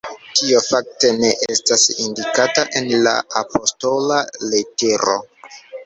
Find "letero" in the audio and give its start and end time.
4.51-5.23